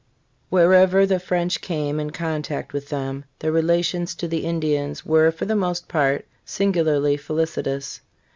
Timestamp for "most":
5.55-5.87